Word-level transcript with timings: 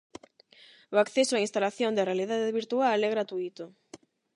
O 0.93 0.97
acceso 1.03 1.33
á 1.37 1.43
instalación 1.47 1.91
de 1.93 2.07
realidade 2.09 2.55
virtual 2.59 2.99
é 3.07 3.09
gratuíto. 3.15 3.65